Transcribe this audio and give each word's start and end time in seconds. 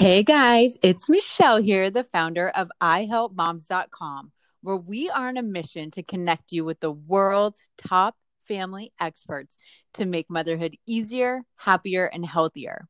Hey 0.00 0.22
guys, 0.22 0.78
it's 0.80 1.10
Michelle 1.10 1.60
here, 1.60 1.90
the 1.90 2.04
founder 2.04 2.48
of 2.48 2.70
iHelpMoms.com, 2.80 4.32
where 4.62 4.78
we 4.78 5.10
are 5.10 5.28
on 5.28 5.36
a 5.36 5.42
mission 5.42 5.90
to 5.90 6.02
connect 6.02 6.52
you 6.52 6.64
with 6.64 6.80
the 6.80 6.90
world's 6.90 7.68
top 7.76 8.16
family 8.48 8.94
experts 8.98 9.58
to 9.92 10.06
make 10.06 10.30
motherhood 10.30 10.74
easier, 10.86 11.42
happier, 11.56 12.06
and 12.06 12.24
healthier. 12.24 12.88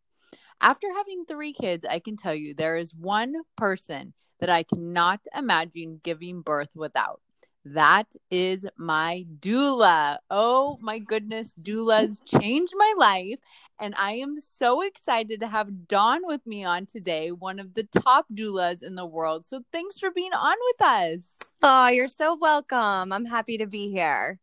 After 0.61 0.87
having 0.97 1.25
three 1.25 1.53
kids, 1.53 1.85
I 1.85 1.99
can 1.99 2.17
tell 2.17 2.33
you 2.33 2.55
there 2.55 2.77
is 2.77 2.95
one 2.95 3.35
person 3.57 4.15
that 4.39 4.49
I 4.49 4.63
cannot 4.63 5.19
imagine 5.37 6.01
giving 6.05 6.43
birth 6.43 6.77
without. 6.77 7.21
That 7.65 8.07
is 8.31 8.67
my 8.79 9.27
doula. 9.39 10.19
Oh 10.31 10.79
my 10.81 10.99
goodness, 10.99 11.55
doulas 11.61 12.21
changed 12.25 12.73
my 12.77 12.95
life. 12.97 13.39
And 13.81 13.95
I 13.97 14.13
am 14.15 14.39
so 14.39 14.83
excited 14.83 15.41
to 15.41 15.49
have 15.49 15.89
Dawn 15.89 16.21
with 16.25 16.47
me 16.47 16.65
on 16.65 16.87
today, 16.87 17.33
one 17.33 17.59
of 17.59 17.75
the 17.75 17.85
top 17.85 18.27
doulas 18.33 18.83
in 18.83 18.95
the 18.95 19.07
world. 19.07 19.47
So 19.47 19.63
thanks 19.73 19.99
for 19.99 20.11
being 20.11 20.33
on 20.33 20.57
with 20.69 20.87
us. 20.87 21.21
Oh, 21.63 21.89
you're 21.89 22.09
so 22.09 22.37
welcome. 22.41 23.13
I'm 23.13 23.27
happy 23.27 23.59
to 23.59 23.67
be 23.67 23.91
here. 23.91 24.39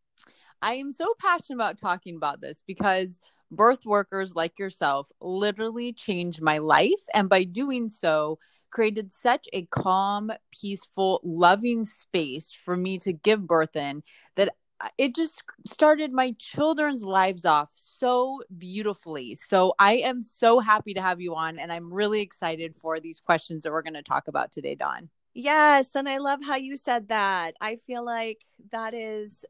I 0.62 0.74
am 0.74 0.92
so 0.92 1.14
passionate 1.20 1.56
about 1.56 1.80
talking 1.80 2.16
about 2.16 2.40
this 2.40 2.62
because 2.66 3.20
birth 3.50 3.84
workers 3.84 4.36
like 4.36 4.58
yourself 4.58 5.10
literally 5.20 5.92
changed 5.92 6.42
my 6.42 6.58
life. 6.58 7.02
And 7.14 7.28
by 7.28 7.44
doing 7.44 7.88
so, 7.88 8.38
created 8.70 9.12
such 9.12 9.48
a 9.52 9.64
calm, 9.66 10.30
peaceful, 10.52 11.20
loving 11.22 11.84
space 11.84 12.56
for 12.64 12.76
me 12.76 12.98
to 12.98 13.12
give 13.12 13.46
birth 13.46 13.76
in 13.76 14.02
that 14.36 14.54
it 14.96 15.14
just 15.14 15.42
started 15.66 16.12
my 16.12 16.34
children's 16.38 17.02
lives 17.02 17.44
off 17.44 17.70
so 17.74 18.40
beautifully. 18.56 19.34
So 19.34 19.74
I 19.78 19.94
am 19.94 20.22
so 20.22 20.60
happy 20.60 20.94
to 20.94 21.02
have 21.02 21.20
you 21.20 21.34
on 21.34 21.58
and 21.58 21.72
I'm 21.72 21.92
really 21.92 22.20
excited 22.20 22.76
for 22.76 23.00
these 23.00 23.18
questions 23.18 23.64
that 23.64 23.72
we're 23.72 23.82
going 23.82 23.94
to 23.94 24.02
talk 24.02 24.28
about 24.28 24.52
today, 24.52 24.74
Dawn. 24.76 25.08
Yes, 25.34 25.94
and 25.94 26.08
I 26.08 26.18
love 26.18 26.40
how 26.44 26.56
you 26.56 26.76
said 26.76 27.08
that. 27.08 27.54
I 27.60 27.76
feel 27.76 28.04
like 28.04 28.44
that 28.72 28.94
is 28.94 29.44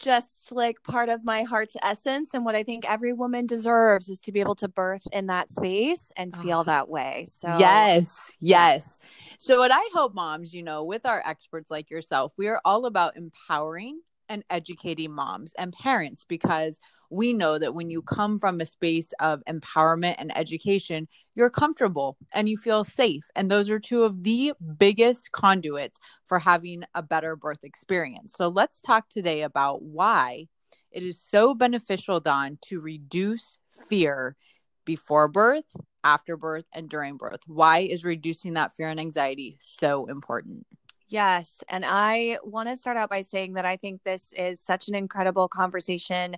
just 0.00 0.50
like 0.50 0.82
part 0.82 1.08
of 1.08 1.24
my 1.24 1.42
heart's 1.42 1.76
essence 1.82 2.34
and 2.34 2.44
what 2.44 2.56
I 2.56 2.62
think 2.62 2.90
every 2.90 3.12
woman 3.12 3.46
deserves 3.46 4.08
is 4.08 4.18
to 4.20 4.32
be 4.32 4.40
able 4.40 4.56
to 4.56 4.68
birth 4.68 5.06
in 5.12 5.26
that 5.26 5.50
space 5.50 6.10
and 6.16 6.36
feel 6.36 6.60
oh. 6.60 6.64
that 6.64 6.88
way. 6.88 7.26
So 7.28 7.56
Yes, 7.58 8.36
yes. 8.40 9.08
So 9.38 9.58
what 9.58 9.70
I 9.72 9.88
hope 9.94 10.14
Moms, 10.14 10.52
you 10.52 10.62
know, 10.62 10.84
with 10.84 11.06
our 11.06 11.22
experts 11.24 11.70
like 11.70 11.90
yourself, 11.90 12.32
we 12.36 12.48
are 12.48 12.60
all 12.64 12.86
about 12.86 13.16
empowering 13.16 14.00
and 14.28 14.44
educating 14.48 15.12
moms 15.12 15.52
and 15.58 15.72
parents 15.72 16.24
because 16.24 16.78
we 17.10 17.32
know 17.32 17.58
that 17.58 17.74
when 17.74 17.90
you 17.90 18.00
come 18.00 18.38
from 18.38 18.60
a 18.60 18.66
space 18.66 19.12
of 19.20 19.42
empowerment 19.48 20.14
and 20.18 20.36
education, 20.36 21.08
you're 21.40 21.48
comfortable 21.48 22.18
and 22.34 22.50
you 22.50 22.58
feel 22.58 22.84
safe. 22.84 23.24
And 23.34 23.50
those 23.50 23.70
are 23.70 23.80
two 23.80 24.02
of 24.02 24.24
the 24.24 24.52
biggest 24.78 25.32
conduits 25.32 25.98
for 26.26 26.38
having 26.38 26.84
a 26.94 27.02
better 27.02 27.34
birth 27.34 27.64
experience. 27.64 28.34
So 28.36 28.48
let's 28.48 28.82
talk 28.82 29.08
today 29.08 29.40
about 29.40 29.80
why 29.80 30.48
it 30.92 31.02
is 31.02 31.18
so 31.18 31.54
beneficial, 31.54 32.20
Dawn, 32.20 32.58
to 32.66 32.78
reduce 32.78 33.58
fear 33.88 34.36
before 34.84 35.28
birth, 35.28 35.64
after 36.04 36.36
birth, 36.36 36.64
and 36.74 36.90
during 36.90 37.16
birth. 37.16 37.40
Why 37.46 37.78
is 37.78 38.04
reducing 38.04 38.52
that 38.54 38.76
fear 38.76 38.88
and 38.88 39.00
anxiety 39.00 39.56
so 39.60 40.06
important? 40.06 40.66
Yes. 41.08 41.64
And 41.70 41.84
I 41.86 42.38
want 42.44 42.68
to 42.68 42.76
start 42.76 42.98
out 42.98 43.08
by 43.08 43.22
saying 43.22 43.54
that 43.54 43.64
I 43.64 43.76
think 43.76 44.02
this 44.04 44.34
is 44.34 44.60
such 44.60 44.88
an 44.88 44.94
incredible 44.94 45.48
conversation, 45.48 46.36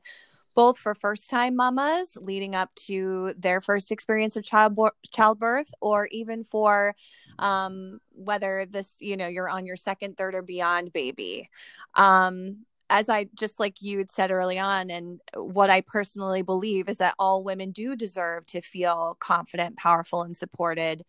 both 0.55 0.79
for 0.79 0.95
first 0.95 1.31
time 1.31 1.57
mamas 1.57 2.17
leading 2.21 2.55
up 2.55 2.75
to 2.75 3.35
their 3.39 3.61
first 3.61 3.93
experience 3.93 4.37
of 4.37 4.45
child 4.45 4.79
childbirth, 5.11 5.73
or 5.81 6.07
even 6.13 6.45
for 6.45 6.95
um, 7.39 8.01
whether 8.13 8.67
this, 8.69 8.95
you 9.01 9.17
know, 9.17 9.27
you're 9.27 9.49
on 9.49 9.67
your 9.67 9.77
second, 9.77 10.17
third, 10.17 10.35
or 10.35 10.43
beyond 10.43 10.93
baby. 10.93 11.49
Um, 11.95 12.65
as 12.93 13.09
I 13.09 13.27
just 13.35 13.59
like 13.59 13.81
you 13.81 13.97
had 13.97 14.11
said 14.11 14.31
early 14.31 14.59
on, 14.59 14.91
and 14.91 15.19
what 15.35 15.71
I 15.71 15.81
personally 15.81 16.43
believe 16.43 16.91
is 16.91 16.99
that 16.99 17.15
all 17.19 17.43
women 17.43 17.71
do 17.71 17.97
deserve 17.97 18.45
to 18.49 18.61
feel 18.61 19.17
confident, 19.19 19.79
powerful, 19.79 20.23
and 20.23 20.37
supported 20.37 21.03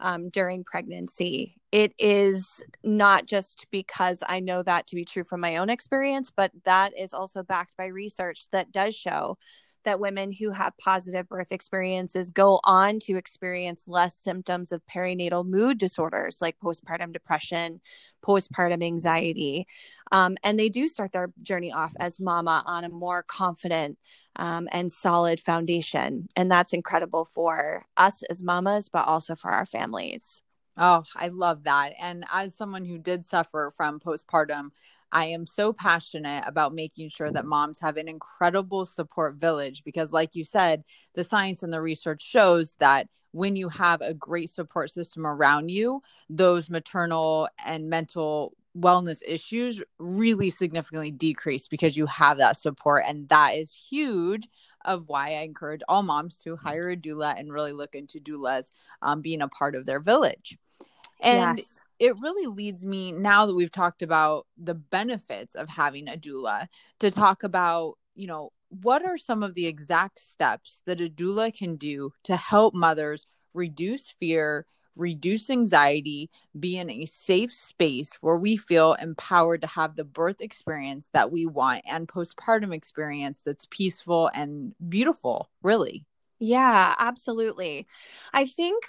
um, 0.00 0.30
during 0.30 0.64
pregnancy. 0.64 1.56
It 1.72 1.92
is 1.98 2.64
not 2.82 3.26
just 3.26 3.66
because 3.70 4.22
I 4.26 4.40
know 4.40 4.62
that 4.62 4.86
to 4.86 4.96
be 4.96 5.04
true 5.04 5.24
from 5.24 5.40
my 5.40 5.58
own 5.58 5.68
experience, 5.68 6.32
but 6.34 6.52
that 6.64 6.98
is 6.98 7.12
also 7.12 7.42
backed 7.42 7.76
by 7.76 7.86
research 7.88 8.46
that 8.52 8.72
does 8.72 8.94
show 8.94 9.36
that 9.86 10.00
women 10.00 10.32
who 10.32 10.50
have 10.50 10.76
positive 10.76 11.28
birth 11.28 11.50
experiences 11.50 12.30
go 12.30 12.60
on 12.64 12.98
to 13.00 13.16
experience 13.16 13.84
less 13.86 14.14
symptoms 14.14 14.72
of 14.72 14.82
perinatal 14.86 15.46
mood 15.46 15.78
disorders 15.78 16.38
like 16.42 16.58
postpartum 16.62 17.12
depression, 17.12 17.80
postpartum 18.22 18.84
anxiety. 18.84 19.66
Um, 20.12 20.36
and 20.44 20.58
they 20.58 20.68
do 20.68 20.86
start 20.86 21.12
their 21.12 21.32
journey 21.42 21.72
off 21.72 21.94
as 21.98 22.20
mama 22.20 22.62
on 22.66 22.84
a 22.84 22.90
more 22.90 23.22
confident 23.22 23.96
um, 24.34 24.68
and 24.72 24.92
solid 24.92 25.40
foundation. 25.40 26.28
And 26.36 26.50
that's 26.50 26.72
incredible 26.72 27.24
for 27.24 27.86
us 27.96 28.22
as 28.24 28.42
mamas, 28.42 28.90
but 28.90 29.06
also 29.06 29.34
for 29.34 29.50
our 29.50 29.64
families. 29.64 30.42
Oh, 30.76 31.04
I 31.14 31.28
love 31.28 31.64
that. 31.64 31.94
And 31.98 32.26
as 32.30 32.54
someone 32.54 32.84
who 32.84 32.98
did 32.98 33.24
suffer 33.24 33.72
from 33.74 33.98
postpartum 33.98 34.72
I 35.16 35.28
am 35.28 35.46
so 35.46 35.72
passionate 35.72 36.44
about 36.46 36.74
making 36.74 37.08
sure 37.08 37.30
that 37.30 37.46
moms 37.46 37.80
have 37.80 37.96
an 37.96 38.06
incredible 38.06 38.84
support 38.84 39.36
village 39.36 39.82
because, 39.82 40.12
like 40.12 40.36
you 40.36 40.44
said, 40.44 40.84
the 41.14 41.24
science 41.24 41.62
and 41.62 41.72
the 41.72 41.80
research 41.80 42.20
shows 42.20 42.76
that 42.80 43.08
when 43.32 43.56
you 43.56 43.70
have 43.70 44.02
a 44.02 44.12
great 44.12 44.50
support 44.50 44.90
system 44.90 45.26
around 45.26 45.70
you, 45.70 46.02
those 46.28 46.68
maternal 46.68 47.48
and 47.64 47.88
mental 47.88 48.58
wellness 48.78 49.22
issues 49.26 49.82
really 49.98 50.50
significantly 50.50 51.12
decrease 51.12 51.66
because 51.66 51.96
you 51.96 52.04
have 52.04 52.36
that 52.36 52.58
support. 52.58 53.02
And 53.06 53.26
that 53.30 53.52
is 53.52 53.72
huge 53.72 54.46
of 54.84 55.08
why 55.08 55.28
I 55.28 55.44
encourage 55.44 55.80
all 55.88 56.02
moms 56.02 56.36
to 56.40 56.56
hire 56.56 56.90
a 56.90 56.96
doula 56.96 57.40
and 57.40 57.50
really 57.50 57.72
look 57.72 57.94
into 57.94 58.20
doulas 58.20 58.70
um, 59.00 59.22
being 59.22 59.40
a 59.40 59.48
part 59.48 59.76
of 59.76 59.86
their 59.86 59.98
village. 59.98 60.58
And 61.22 61.58
yes 61.58 61.80
it 61.98 62.18
really 62.18 62.46
leads 62.46 62.84
me 62.84 63.12
now 63.12 63.46
that 63.46 63.54
we've 63.54 63.72
talked 63.72 64.02
about 64.02 64.46
the 64.56 64.74
benefits 64.74 65.54
of 65.54 65.68
having 65.68 66.08
a 66.08 66.16
doula 66.16 66.68
to 67.00 67.10
talk 67.10 67.42
about, 67.42 67.94
you 68.14 68.26
know, 68.26 68.52
what 68.68 69.04
are 69.04 69.16
some 69.16 69.42
of 69.42 69.54
the 69.54 69.66
exact 69.66 70.18
steps 70.18 70.82
that 70.86 71.00
a 71.00 71.08
doula 71.08 71.56
can 71.56 71.76
do 71.76 72.12
to 72.24 72.36
help 72.36 72.74
mothers 72.74 73.26
reduce 73.54 74.10
fear, 74.10 74.66
reduce 74.96 75.48
anxiety, 75.50 76.30
be 76.58 76.76
in 76.76 76.90
a 76.90 77.06
safe 77.06 77.52
space 77.52 78.12
where 78.20 78.36
we 78.36 78.56
feel 78.56 78.94
empowered 78.94 79.62
to 79.62 79.68
have 79.68 79.96
the 79.96 80.04
birth 80.04 80.40
experience 80.40 81.08
that 81.12 81.30
we 81.30 81.46
want 81.46 81.82
and 81.86 82.08
postpartum 82.08 82.74
experience 82.74 83.40
that's 83.44 83.66
peaceful 83.70 84.30
and 84.34 84.74
beautiful, 84.88 85.50
really. 85.62 86.04
Yeah, 86.38 86.94
absolutely. 86.98 87.86
I 88.32 88.46
think 88.46 88.84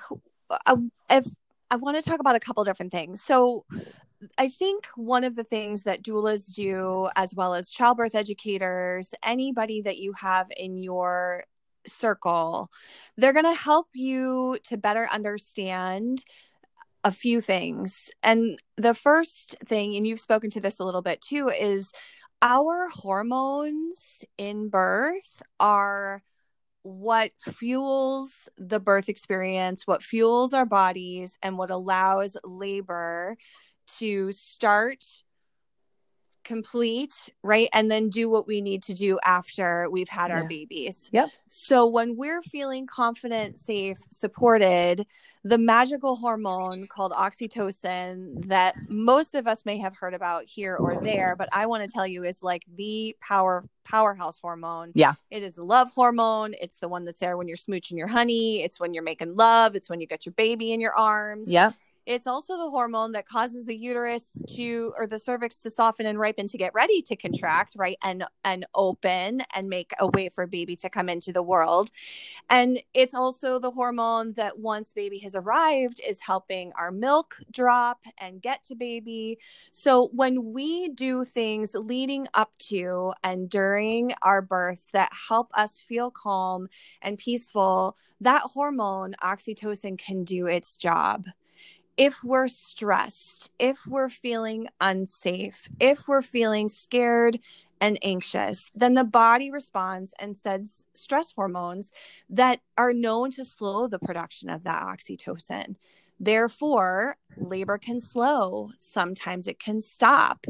uh, 0.50 0.78
if 1.10 1.26
I 1.70 1.76
want 1.76 1.98
to 1.98 2.04
talk 2.04 2.20
about 2.20 2.36
a 2.36 2.40
couple 2.40 2.64
different 2.64 2.92
things. 2.92 3.22
So, 3.22 3.66
I 4.38 4.48
think 4.48 4.88
one 4.96 5.24
of 5.24 5.36
the 5.36 5.44
things 5.44 5.84
that 5.84 6.02
doulas 6.02 6.54
do, 6.54 7.08
as 7.16 7.36
well 7.36 7.54
as 7.54 7.70
childbirth 7.70 8.16
educators, 8.16 9.14
anybody 9.24 9.82
that 9.82 9.98
you 9.98 10.14
have 10.14 10.48
in 10.58 10.78
your 10.78 11.44
circle, 11.86 12.72
they're 13.16 13.34
going 13.34 13.46
to 13.46 13.54
help 13.54 13.88
you 13.94 14.58
to 14.64 14.78
better 14.78 15.08
understand 15.12 16.26
a 17.04 17.12
few 17.12 17.42
things. 17.42 18.10
And 18.24 18.60
the 18.76 18.96
first 18.96 19.56
thing, 19.66 19.96
and 19.96 20.06
you've 20.06 20.20
spoken 20.20 20.50
to 20.52 20.60
this 20.60 20.80
a 20.80 20.84
little 20.84 21.04
bit 21.04 21.22
too, 21.22 21.50
is 21.50 21.94
our 22.42 22.90
hormones 22.90 24.26
in 24.38 24.70
birth 24.70 25.42
are 25.60 26.24
what 26.88 27.32
fuels 27.42 28.48
the 28.58 28.80
birth 28.80 29.10
experience, 29.10 29.86
what 29.86 30.02
fuels 30.02 30.54
our 30.54 30.66
bodies, 30.66 31.38
and 31.44 31.58
what 31.58 31.70
allows 31.70 32.38
labor 32.46 33.36
to 33.98 34.32
start 34.32 35.04
complete, 36.48 37.30
right? 37.44 37.68
And 37.74 37.92
then 37.92 38.10
do 38.10 38.30
what 38.30 38.48
we 38.48 38.62
need 38.62 38.82
to 38.84 38.94
do 38.94 39.20
after 39.26 39.90
we've 39.90 40.08
had 40.08 40.30
yeah. 40.30 40.38
our 40.38 40.48
babies. 40.48 41.10
Yep. 41.12 41.30
So 41.50 41.86
when 41.86 42.16
we're 42.16 42.42
feeling 42.42 42.88
confident, 42.88 43.58
safe, 43.58 43.98
supported, 44.12 45.06
the 45.44 45.58
magical 45.58 46.16
hormone 46.16 46.88
called 46.88 47.12
oxytocin 47.12 48.46
that 48.48 48.76
most 48.88 49.36
of 49.36 49.46
us 49.46 49.66
may 49.66 49.78
have 49.78 49.98
heard 49.98 50.14
about 50.14 50.46
here 50.46 50.76
or 50.76 51.02
there, 51.04 51.36
but 51.36 51.50
I 51.52 51.66
want 51.66 51.84
to 51.84 51.90
tell 51.90 52.08
you 52.08 52.24
is 52.24 52.42
like 52.42 52.64
the 52.78 53.16
power 53.20 53.66
powerhouse 53.84 54.40
hormone. 54.40 54.92
Yeah. 54.96 55.14
It 55.30 55.44
is 55.44 55.54
the 55.56 55.64
love 55.64 55.92
hormone. 55.92 56.56
It's 56.62 56.78
the 56.78 56.88
one 56.88 57.04
that's 57.04 57.20
there 57.20 57.38
when 57.38 57.50
you're 57.50 57.58
smooching 57.58 57.98
your 57.98 58.08
honey. 58.08 58.64
It's 58.64 58.80
when 58.80 58.94
you're 58.94 59.04
making 59.04 59.36
love. 59.36 59.76
It's 59.76 59.90
when 59.90 60.00
you 60.00 60.08
get 60.08 60.26
your 60.26 60.34
baby 60.34 60.72
in 60.72 60.80
your 60.80 60.96
arms. 60.96 61.50
Yeah 61.50 61.72
it's 62.08 62.26
also 62.26 62.58
the 62.58 62.70
hormone 62.70 63.12
that 63.12 63.28
causes 63.28 63.66
the 63.66 63.76
uterus 63.76 64.42
to 64.56 64.94
or 64.98 65.08
the 65.08 65.20
cervix 65.20 65.60
to 65.60 65.70
soften 65.70 66.06
and 66.06 66.18
ripen 66.18 66.48
to 66.48 66.58
get 66.58 66.74
ready 66.74 67.02
to 67.02 67.18
contract, 67.18 67.76
right? 67.78 67.98
And 68.02 68.24
and 68.46 68.66
open 68.74 69.42
and 69.54 69.68
make 69.68 69.92
a 70.00 70.08
way 70.08 70.30
for 70.30 70.48
baby 70.48 70.78
to 70.78 70.90
come 70.90 71.10
into 71.10 71.34
the 71.34 71.44
world. 71.44 71.92
And 72.50 72.80
it's 72.94 73.14
also 73.14 73.60
the 73.60 73.72
hormone 73.72 74.34
that 74.34 74.58
once 74.58 74.94
baby 74.94 75.20
has 75.20 75.36
arrived 75.36 76.00
is 76.08 76.22
helping 76.22 76.72
our 76.80 76.92
milk 76.92 77.36
drop 77.52 78.00
and 78.20 78.42
get 78.42 78.64
to 78.66 78.76
baby. 78.76 79.40
So 79.74 80.10
when 80.14 80.54
we 80.54 80.88
do 80.90 81.26
things 81.26 81.76
leading 81.76 82.28
up 82.34 82.58
to 82.70 83.14
and 83.22 83.50
during 83.50 84.14
our 84.22 84.42
births 84.42 84.90
that 84.94 85.12
help 85.28 85.50
us 85.56 85.82
feel 85.82 86.10
calm 86.10 86.70
and 87.02 87.18
peaceful, 87.18 87.98
that 88.22 88.44
hormone 88.44 89.14
oxytocin 89.22 89.98
can 89.98 90.24
do 90.24 90.48
its 90.48 90.78
job 90.78 91.26
if 91.98 92.24
we're 92.24 92.48
stressed, 92.48 93.52
if 93.60 93.86
we're 93.88 94.10
feeling 94.10 94.68
unsafe, 94.80 95.68
if 95.80 96.08
we're 96.08 96.22
feeling 96.22 96.70
scared 96.70 97.40
and 97.82 97.98
anxious, 98.04 98.72
then 98.76 98.94
the 98.94 99.04
body 99.04 99.52
responds 99.52 100.14
and 100.20 100.36
sends 100.36 100.86
stress 100.94 101.32
hormones 101.32 101.92
that 102.30 102.60
are 102.78 102.94
known 102.94 103.32
to 103.32 103.44
slow 103.44 103.88
the 103.88 104.00
production 104.00 104.50
of 104.50 104.64
that 104.64 104.84
oxytocin. 104.84 105.76
Therefore, 106.20 107.18
labor 107.36 107.78
can 107.78 108.00
slow, 108.00 108.72
sometimes 108.78 109.48
it 109.48 109.60
can 109.60 109.82
stop. 109.82 110.46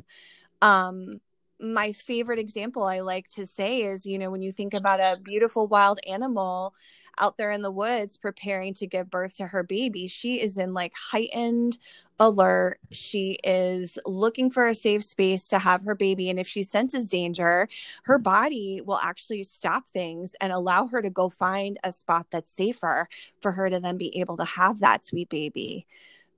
Um, 0.62 1.20
my 1.60 1.92
favorite 1.92 2.40
example 2.40 2.84
I 2.84 3.00
like 3.00 3.30
to 3.30 3.46
say 3.46 3.82
is, 3.82 4.06
you 4.06 4.20
know, 4.20 4.30
when 4.30 4.42
you 4.42 4.52
think 4.52 4.74
about 4.74 5.00
a 5.00 5.20
beautiful 5.20 5.68
wild 5.68 6.00
animal 6.08 6.74
out 7.20 7.38
there 7.38 7.52
in 7.52 7.62
the 7.62 7.72
woods 7.72 8.18
preparing 8.18 8.74
to 8.76 8.88
give 8.88 9.10
birth 9.10 9.38
to 9.38 9.48
her 9.48 9.64
baby, 9.64 10.08
she 10.08 10.42
is 10.42 10.58
in 10.58 10.74
like 10.74 10.94
heightened 10.96 11.78
alert. 12.20 12.80
She 12.92 13.38
is 13.44 14.00
looking 14.06 14.50
for 14.50 14.68
a 14.68 14.74
safe 14.74 15.04
space 15.04 15.48
to 15.50 15.60
have 15.60 15.84
her 15.84 15.96
baby. 15.96 16.30
And 16.30 16.40
if 16.40 16.48
she 16.48 16.64
senses 16.64 17.08
danger, 17.08 17.68
her 18.04 18.18
body 18.18 18.82
will 18.82 19.00
actually 19.02 19.44
stop 19.44 19.88
things 19.90 20.36
and 20.42 20.52
allow 20.52 20.88
her 20.88 21.02
to 21.02 21.10
go 21.10 21.30
find 21.30 21.78
a 21.84 21.92
spot 21.92 22.28
that's 22.32 22.52
safer 22.52 23.08
for 23.42 23.52
her 23.52 23.70
to 23.70 23.80
then 23.80 23.98
be 23.98 24.18
able 24.20 24.38
to 24.38 24.46
have 24.46 24.80
that 24.80 25.06
sweet 25.06 25.30
baby. 25.30 25.86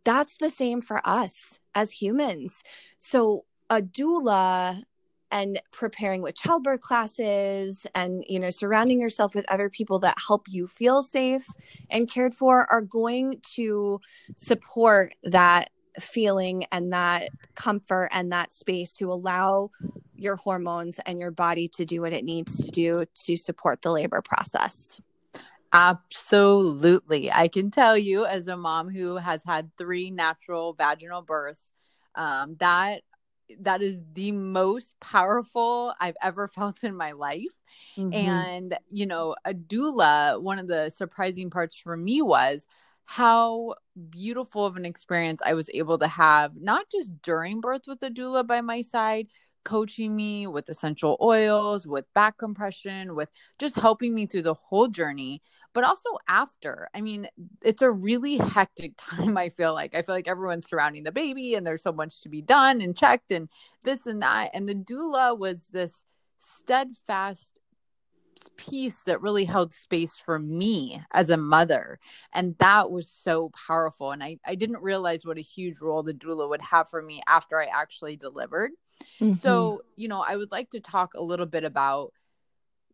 That's 0.04 0.38
the 0.38 0.50
same 0.50 0.82
for 0.82 1.02
us 1.08 1.60
as 1.76 1.92
humans. 1.92 2.64
So, 2.98 3.46
a 3.70 3.82
doula 3.82 4.84
and 5.32 5.62
preparing 5.72 6.22
with 6.22 6.36
childbirth 6.36 6.82
classes 6.82 7.86
and 7.96 8.24
you 8.28 8.40
know 8.40 8.50
surrounding 8.50 9.00
yourself 9.00 9.36
with 9.36 9.50
other 9.52 9.70
people 9.70 10.00
that 10.00 10.18
help 10.28 10.48
you 10.50 10.68
feel 10.68 11.04
safe 11.04 11.48
and 11.90 12.10
cared 12.10 12.34
for 12.34 12.66
are 12.72 12.82
going 12.82 13.40
to 13.56 14.00
support 14.36 15.14
that 15.24 15.70
feeling 16.00 16.66
and 16.72 16.94
that 16.94 17.30
comfort 17.56 18.10
and 18.12 18.32
that 18.32 18.52
space 18.52 18.94
to 18.94 19.12
allow 19.12 19.70
your 20.16 20.36
hormones 20.36 21.00
and 21.06 21.20
your 21.20 21.32
body 21.32 21.68
to 21.68 21.86
do 21.86 22.02
what 22.02 22.14
it 22.14 22.24
needs 22.24 22.66
to 22.66 22.72
do 22.72 23.06
to 23.14 23.36
support 23.36 23.82
the 23.82 23.92
labor 23.92 24.22
process. 24.22 25.02
Absolutely. 25.72 27.32
I 27.32 27.48
can 27.48 27.70
tell 27.70 27.98
you, 27.98 28.26
as 28.26 28.48
a 28.48 28.58
mom 28.58 28.90
who 28.90 29.18
has 29.18 29.44
had 29.44 29.70
three 29.78 30.10
natural 30.10 30.74
vaginal 30.74 31.22
births, 31.22 31.74
um, 32.16 32.56
that 32.60 33.04
that 33.62 33.82
is 33.82 34.02
the 34.14 34.32
most 34.32 35.00
powerful 35.00 35.94
I've 36.00 36.18
ever 36.22 36.48
felt 36.56 36.84
in 36.84 36.96
my 36.96 37.12
life. 37.12 37.46
Mm-hmm. 37.98 38.14
And, 38.14 38.78
you 38.92 39.06
know, 39.06 39.36
a 39.46 39.54
doula, 39.54 40.42
one 40.42 40.60
of 40.60 40.68
the 40.68 40.90
surprising 40.90 41.50
parts 41.50 41.76
for 41.76 41.96
me 41.96 42.22
was 42.22 42.68
how 43.06 43.74
beautiful 44.10 44.66
of 44.66 44.78
an 44.78 44.86
experience 44.86 45.42
I 45.44 45.54
was 45.54 45.70
able 45.74 45.98
to 45.98 46.08
have, 46.08 46.56
not 46.56 46.90
just 46.92 47.22
during 47.22 47.60
birth 47.60 47.84
with 47.88 48.02
a 48.04 48.10
doula 48.10 48.46
by 48.46 48.62
my 48.62 48.82
side, 48.82 49.28
coaching 49.64 50.16
me 50.16 50.48
with 50.48 50.70
essential 50.70 51.18
oils, 51.22 51.88
with 51.88 52.06
back 52.14 52.38
compression, 52.38 53.16
with 53.16 53.30
just 53.58 53.80
helping 53.80 54.14
me 54.14 54.26
through 54.26 54.44
the 54.44 54.54
whole 54.54 54.88
journey, 54.88 55.42
but 55.80 55.88
also 55.88 56.10
after. 56.28 56.90
I 56.94 57.00
mean, 57.00 57.30
it's 57.62 57.82
a 57.82 57.90
really 57.90 58.36
hectic 58.36 58.96
time, 58.98 59.38
I 59.38 59.48
feel 59.48 59.74
like. 59.74 59.96
I 59.96 60.02
feel 60.02 60.14
like 60.14 60.28
everyone's 60.28 60.68
surrounding 60.68 61.06
the 61.06 61.12
baby 61.14 61.54
and 61.56 61.66
there's 61.66 61.84
so 61.84 61.94
much 61.94 62.20
to 62.22 62.30
be 62.30 62.42
done 62.42 62.82
and 62.82 62.98
checked 62.98 63.32
and 63.32 63.48
this 63.86 64.06
and 64.06 64.22
that. 64.22 64.50
And 64.54 64.68
the 64.68 64.76
doula 64.76 65.40
was 65.40 65.68
this 65.72 66.04
steadfast 66.38 67.62
piece 68.58 69.00
that 69.06 69.22
really 69.22 69.46
held 69.46 69.72
space 69.72 70.18
for 70.18 70.38
me 70.38 71.02
as 71.12 71.30
a 71.30 71.38
mother 71.38 71.98
and 72.34 72.58
that 72.58 72.92
was 72.92 73.10
so 73.10 73.52
powerful 73.68 74.12
and 74.12 74.24
I, 74.24 74.38
I 74.46 74.56
didn't 74.56 74.82
realize 74.82 75.26
what 75.26 75.38
a 75.38 75.42
huge 75.42 75.82
role 75.82 76.04
the 76.04 76.14
doula 76.14 76.48
would 76.48 76.62
have 76.62 76.90
for 76.90 77.02
me 77.02 77.22
after 77.28 77.60
i 77.60 77.66
actually 77.66 78.16
delivered 78.16 78.72
Mm-hmm. 79.22 79.34
So, 79.34 79.82
you 79.96 80.08
know, 80.08 80.24
I 80.28 80.36
would 80.38 80.52
like 80.52 80.70
to 80.72 80.80
talk 80.80 81.14
a 81.14 81.22
little 81.22 81.46
bit 81.46 81.64
about 81.64 82.14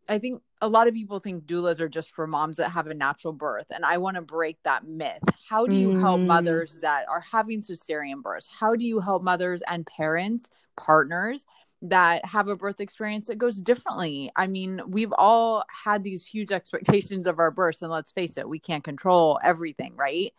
I 0.08 0.18
think 0.18 0.42
a 0.60 0.68
lot 0.68 0.88
of 0.88 0.94
people 0.94 1.18
think 1.18 1.46
doulas 1.46 1.80
are 1.80 1.88
just 1.88 2.10
for 2.10 2.26
moms 2.26 2.56
that 2.56 2.70
have 2.70 2.86
a 2.86 2.94
natural 2.94 3.32
birth. 3.32 3.66
And 3.70 3.84
I 3.84 3.98
want 3.98 4.16
to 4.16 4.22
break 4.22 4.58
that 4.62 4.86
myth. 4.86 5.22
How 5.48 5.66
do 5.66 5.74
you 5.74 5.88
mm. 5.88 6.00
help 6.00 6.20
mothers 6.20 6.78
that 6.82 7.06
are 7.08 7.20
having 7.20 7.60
cesarean 7.60 8.22
births? 8.22 8.48
How 8.58 8.76
do 8.76 8.84
you 8.84 9.00
help 9.00 9.22
mothers 9.22 9.62
and 9.68 9.86
parents, 9.86 10.48
partners 10.78 11.44
that 11.82 12.24
have 12.24 12.48
a 12.48 12.56
birth 12.56 12.80
experience 12.80 13.26
that 13.26 13.36
goes 13.36 13.60
differently. 13.60 14.30
I 14.34 14.46
mean, 14.46 14.80
we've 14.86 15.12
all 15.16 15.64
had 15.84 16.02
these 16.02 16.26
huge 16.26 16.50
expectations 16.50 17.26
of 17.26 17.38
our 17.38 17.50
births, 17.50 17.82
and 17.82 17.90
let's 17.90 18.12
face 18.12 18.38
it, 18.38 18.48
we 18.48 18.58
can't 18.58 18.84
control 18.84 19.38
everything, 19.42 19.94
right? 19.96 20.32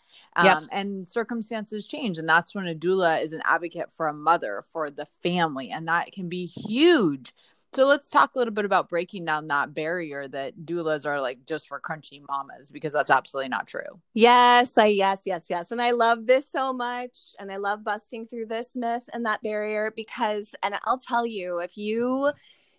Yep. 0.43 0.55
Um, 0.55 0.69
and 0.71 1.07
circumstances 1.07 1.85
change, 1.85 2.17
and 2.17 2.27
that's 2.27 2.55
when 2.55 2.67
a 2.67 2.73
doula 2.73 3.21
is 3.21 3.33
an 3.33 3.41
advocate 3.45 3.89
for 3.95 4.07
a 4.07 4.13
mother, 4.13 4.63
for 4.71 4.89
the 4.89 5.05
family, 5.21 5.69
and 5.69 5.87
that 5.87 6.11
can 6.11 6.27
be 6.27 6.45
huge 6.45 7.33
so 7.73 7.85
let's 7.85 8.09
talk 8.09 8.33
a 8.35 8.37
little 8.37 8.53
bit 8.53 8.65
about 8.65 8.89
breaking 8.89 9.25
down 9.25 9.47
that 9.47 9.73
barrier 9.73 10.27
that 10.27 10.65
doulas 10.65 11.05
are 11.05 11.21
like 11.21 11.45
just 11.45 11.67
for 11.67 11.79
crunchy 11.79 12.21
mamas 12.27 12.71
because 12.71 12.93
that's 12.93 13.11
absolutely 13.11 13.49
not 13.49 13.67
true. 13.67 14.01
Yes, 14.13 14.77
I 14.77 14.87
yes, 14.87 15.23
yes, 15.25 15.45
yes. 15.49 15.71
And 15.71 15.81
I 15.81 15.91
love 15.91 16.25
this 16.25 16.51
so 16.51 16.73
much 16.73 17.17
and 17.39 17.51
I 17.51 17.57
love 17.57 17.83
busting 17.83 18.27
through 18.27 18.47
this 18.47 18.75
myth 18.75 19.09
and 19.13 19.25
that 19.25 19.43
barrier 19.43 19.93
because 19.95 20.55
and 20.63 20.75
I'll 20.85 20.97
tell 20.97 21.25
you 21.25 21.59
if 21.59 21.77
you 21.77 22.31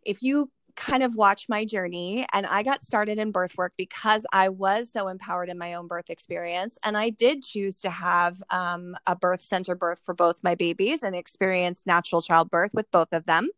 if 0.05 0.23
you 0.23 0.51
kind 0.79 1.03
of 1.03 1.17
watch 1.17 1.49
my 1.49 1.65
journey 1.65 2.25
and 2.33 2.47
I 2.47 2.63
got 2.63 2.85
started 2.85 3.19
in 3.19 3.33
birth 3.33 3.57
work 3.59 3.73
because 3.77 4.25
I 4.33 4.49
was 4.49 4.93
so 4.93 5.09
empowered 5.09 5.49
in 5.49 5.59
my 5.59 5.75
own 5.75 5.89
birth 5.89 6.09
experience 6.09 6.79
and 6.85 6.97
I 6.97 7.11
did 7.11 7.43
choose 7.43 7.81
to 7.81 7.91
have 7.91 8.41
um, 8.51 8.97
a 9.07 9.17
birth 9.17 9.41
center 9.41 9.75
birth 9.75 10.01
for 10.05 10.15
both 10.15 10.45
my 10.45 10.55
babies 10.55 11.03
and 11.03 11.17
experience 11.17 11.85
natural 11.85 12.23
childbirth 12.23 12.75
with 12.75 12.91
both 12.93 13.13
of 13.13 13.25
them 13.25 13.51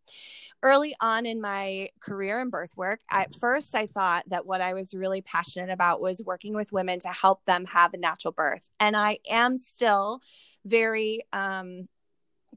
early 0.62 0.94
on 1.00 1.26
in 1.26 1.40
my 1.40 1.88
career 2.00 2.40
in 2.40 2.50
birth 2.50 2.76
work, 2.76 3.00
at 3.10 3.34
first 3.34 3.74
I 3.74 3.86
thought 3.86 4.24
that 4.28 4.46
what 4.46 4.60
I 4.60 4.74
was 4.74 4.92
really 4.92 5.22
passionate 5.22 5.70
about 5.70 6.00
was 6.00 6.22
working 6.24 6.54
with 6.54 6.72
women 6.72 7.00
to 7.00 7.08
help 7.08 7.44
them 7.46 7.64
have 7.66 7.94
a 7.94 7.98
natural 7.98 8.32
birth. 8.32 8.70
And 8.78 8.96
I 8.96 9.18
am 9.28 9.56
still 9.56 10.20
very 10.64 11.22
um, 11.32 11.88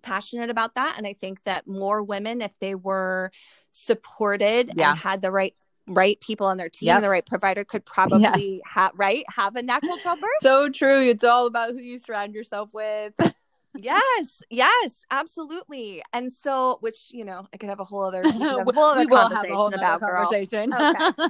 passionate 0.01 0.49
about 0.49 0.75
that. 0.75 0.95
And 0.97 1.07
I 1.07 1.13
think 1.13 1.43
that 1.43 1.67
more 1.67 2.03
women, 2.03 2.41
if 2.41 2.57
they 2.59 2.75
were 2.75 3.31
supported 3.73 4.71
yeah. 4.75 4.91
and 4.91 4.99
had 4.99 5.21
the 5.21 5.31
right 5.31 5.53
right 5.87 6.19
people 6.21 6.47
on 6.47 6.57
their 6.57 6.69
team, 6.69 6.87
yep. 6.87 7.01
the 7.01 7.09
right 7.09 7.25
provider 7.25 7.65
could 7.65 7.85
probably 7.85 8.21
yes. 8.21 8.59
have 8.65 8.91
right 8.95 9.25
have 9.29 9.55
a 9.55 9.61
natural 9.61 9.97
childbirth. 9.97 10.29
So 10.39 10.69
true. 10.69 11.01
It's 11.01 11.23
all 11.23 11.45
about 11.45 11.71
who 11.71 11.79
you 11.79 11.99
surround 11.99 12.33
yourself 12.33 12.73
with. 12.73 13.13
yes, 13.75 14.41
yes, 14.49 14.93
absolutely. 15.11 16.01
And 16.13 16.31
so, 16.31 16.77
which 16.81 17.11
you 17.11 17.25
know, 17.25 17.47
I 17.53 17.57
could 17.57 17.69
have 17.69 17.79
a 17.79 17.83
whole 17.83 18.03
other, 18.03 18.21
a 18.21 18.31
whole 18.31 18.79
other 18.79 19.01
we 19.01 19.07
conversation 19.07 19.55
whole 19.55 19.73
about 19.73 19.99
conversation. 19.99 20.69
Girl. 20.69 20.95
Okay, 20.95 21.27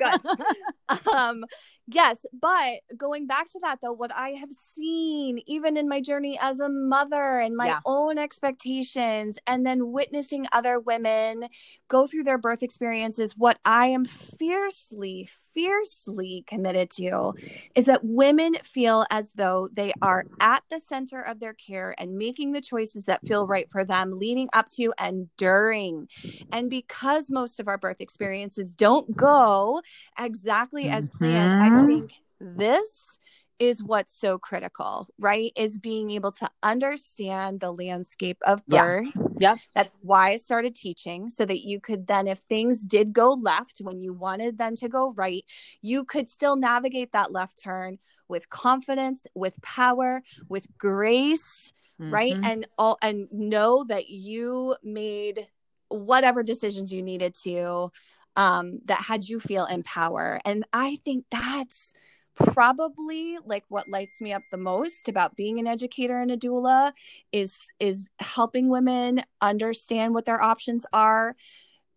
good. 0.91 1.07
um, 1.13 1.45
Yes, 1.87 2.25
but 2.39 2.75
going 2.95 3.27
back 3.27 3.51
to 3.51 3.59
that 3.59 3.79
though, 3.81 3.91
what 3.91 4.11
I 4.15 4.29
have 4.31 4.51
seen 4.51 5.39
even 5.45 5.75
in 5.75 5.89
my 5.89 5.99
journey 5.99 6.39
as 6.41 6.59
a 6.59 6.69
mother 6.69 7.39
and 7.39 7.57
my 7.57 7.67
yeah. 7.67 7.79
own 7.85 8.17
expectations, 8.17 9.37
and 9.47 9.65
then 9.65 9.91
witnessing 9.91 10.45
other 10.51 10.79
women 10.79 11.45
go 11.89 12.07
through 12.07 12.23
their 12.23 12.37
birth 12.37 12.63
experiences, 12.63 13.35
what 13.37 13.59
I 13.65 13.87
am 13.87 14.05
fiercely, 14.05 15.27
fiercely 15.53 16.43
committed 16.47 16.89
to 16.91 17.33
is 17.75 17.85
that 17.85 18.03
women 18.03 18.53
feel 18.63 19.05
as 19.11 19.31
though 19.35 19.67
they 19.73 19.91
are 20.01 20.25
at 20.39 20.63
the 20.69 20.79
center 20.79 21.19
of 21.19 21.39
their 21.39 21.53
care 21.53 21.93
and 21.97 22.17
making 22.17 22.53
the 22.53 22.61
choices 22.61 23.05
that 23.05 23.27
feel 23.27 23.45
right 23.45 23.69
for 23.69 23.83
them 23.83 24.17
leading 24.17 24.47
up 24.53 24.69
to 24.69 24.93
and 24.97 25.27
during. 25.37 26.07
And 26.51 26.69
because 26.69 27.29
most 27.29 27.59
of 27.59 27.67
our 27.67 27.77
birth 27.77 27.99
experiences 27.99 28.73
don't 28.73 29.15
go 29.15 29.81
exactly 30.17 30.87
as 30.89 31.07
planned, 31.09 31.61
I 31.61 31.72
I 31.73 31.87
think 31.87 32.11
this 32.39 33.19
is 33.59 33.83
what's 33.83 34.17
so 34.19 34.37
critical, 34.37 35.07
right? 35.19 35.51
Is 35.55 35.77
being 35.79 36.09
able 36.11 36.31
to 36.33 36.49
understand 36.61 37.59
the 37.59 37.71
landscape 37.71 38.37
of 38.45 38.65
birth. 38.65 39.07
Yeah. 39.39 39.51
Yep. 39.51 39.57
That's 39.75 39.91
why 40.01 40.31
I 40.31 40.37
started 40.37 40.75
teaching 40.75 41.29
so 41.29 41.45
that 41.45 41.65
you 41.65 41.79
could 41.79 42.07
then, 42.07 42.27
if 42.27 42.39
things 42.39 42.83
did 42.83 43.13
go 43.13 43.33
left 43.33 43.79
when 43.79 44.01
you 44.01 44.13
wanted 44.13 44.57
them 44.57 44.75
to 44.77 44.89
go 44.89 45.13
right, 45.13 45.45
you 45.81 46.03
could 46.03 46.27
still 46.29 46.55
navigate 46.55 47.11
that 47.13 47.31
left 47.31 47.61
turn 47.61 47.99
with 48.27 48.49
confidence, 48.49 49.27
with 49.35 49.61
power, 49.61 50.23
with 50.49 50.67
grace, 50.77 51.73
mm-hmm. 52.01 52.13
right? 52.13 52.37
And 52.43 52.67
all 52.77 52.97
and 53.01 53.27
know 53.31 53.85
that 53.87 54.09
you 54.09 54.75
made 54.83 55.47
whatever 55.89 56.41
decisions 56.41 56.91
you 56.91 57.03
needed 57.03 57.35
to 57.43 57.91
um 58.35 58.79
that 58.85 59.01
had 59.01 59.27
you 59.27 59.39
feel 59.39 59.65
in 59.65 59.83
power. 59.83 60.39
And 60.45 60.65
I 60.73 60.99
think 61.03 61.25
that's 61.29 61.93
probably 62.35 63.37
like 63.45 63.63
what 63.69 63.89
lights 63.89 64.19
me 64.19 64.33
up 64.33 64.41
the 64.51 64.57
most 64.57 65.07
about 65.07 65.35
being 65.35 65.59
an 65.59 65.67
educator 65.67 66.19
and 66.19 66.31
a 66.31 66.37
doula 66.37 66.91
is 67.31 67.55
is 67.79 68.09
helping 68.19 68.69
women 68.69 69.21
understand 69.41 70.13
what 70.13 70.25
their 70.25 70.41
options 70.41 70.85
are 70.93 71.35